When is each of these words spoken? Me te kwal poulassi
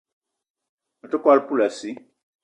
Me 0.99 1.07
te 1.11 1.17
kwal 1.23 1.39
poulassi 1.49 1.91